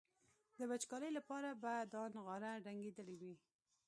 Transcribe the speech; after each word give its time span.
د 0.57 0.59
وچکالۍ 0.71 1.11
لپاره 1.17 1.49
به 1.61 1.73
دا 1.93 2.03
نغاره 2.15 2.51
ډنګېدلي 2.65 3.15
وي. 3.21 3.33